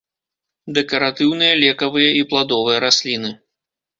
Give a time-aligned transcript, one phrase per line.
[0.77, 3.31] Дэкаратыўныя, лекавыя і пладовыя расліны.